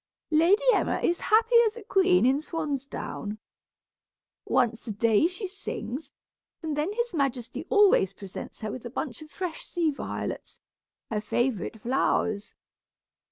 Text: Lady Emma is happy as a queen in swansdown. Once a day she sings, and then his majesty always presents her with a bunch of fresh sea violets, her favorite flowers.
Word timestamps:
Lady 0.31 0.63
Emma 0.73 0.99
is 1.01 1.19
happy 1.19 1.57
as 1.67 1.77
a 1.77 1.83
queen 1.83 2.25
in 2.25 2.37
swansdown. 2.41 3.37
Once 4.45 4.87
a 4.87 4.91
day 4.91 5.27
she 5.27 5.45
sings, 5.45 6.11
and 6.63 6.75
then 6.75 6.91
his 6.93 7.13
majesty 7.13 7.67
always 7.69 8.11
presents 8.11 8.61
her 8.61 8.71
with 8.71 8.83
a 8.83 8.89
bunch 8.89 9.21
of 9.21 9.29
fresh 9.29 9.63
sea 9.63 9.91
violets, 9.91 10.59
her 11.11 11.21
favorite 11.21 11.79
flowers. 11.79 12.55